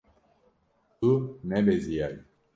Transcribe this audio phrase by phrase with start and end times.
[0.99, 1.11] Tu
[1.49, 2.19] nebeziyayî.